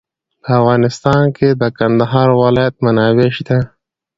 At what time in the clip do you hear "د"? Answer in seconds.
1.61-1.63